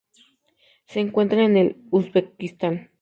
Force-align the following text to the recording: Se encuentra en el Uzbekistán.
Se 0.87 0.99
encuentra 0.99 1.43
en 1.43 1.57
el 1.57 1.77
Uzbekistán. 1.91 2.89